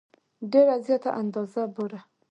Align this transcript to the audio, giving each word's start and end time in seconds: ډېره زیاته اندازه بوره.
ډېره 0.51 0.75
زیاته 0.85 1.09
اندازه 1.21 1.61
بوره. 1.75 1.99